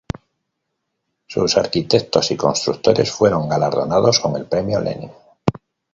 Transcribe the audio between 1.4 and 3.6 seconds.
arquitectos y constructores fueron